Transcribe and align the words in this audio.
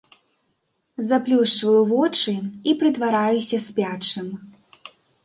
Заплюшчваю 1.09 1.81
вочы 1.91 2.33
і 2.71 2.73
прытвараюся 2.79 3.61
спячым. 3.67 4.33